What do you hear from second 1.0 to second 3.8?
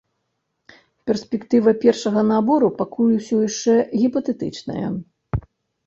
Перспектыва першага набору пакуль усё яшчэ